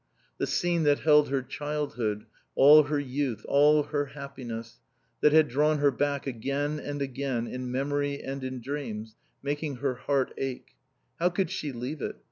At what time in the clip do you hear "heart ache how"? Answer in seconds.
9.93-11.29